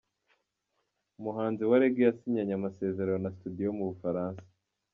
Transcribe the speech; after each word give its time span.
Umuhanzi 1.19 1.61
wa 1.69 1.77
Rege 1.81 2.01
yasinyanye 2.07 2.53
amasezerano 2.55 3.19
na 3.23 3.31
Studio 3.35 3.63
yo 3.67 3.75
mu 3.77 3.85
Bufaransa 3.89 4.43